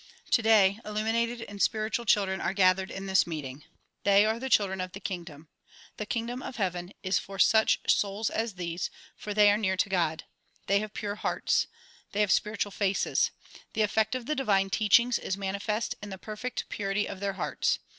[0.31, 3.63] Today illumined and spiritual children are gathered in this meeting.
[4.03, 5.47] They are the children of the kingdom.
[5.97, 9.89] The kingdom of heaven is for such souls as these, for they are near to
[9.89, 10.23] God.
[10.65, 11.67] They have pure hearts.
[12.13, 13.29] They have spiritual faces.
[13.73, 17.77] The effect of the divine teachings is manifest in the perfect purity of their hearts.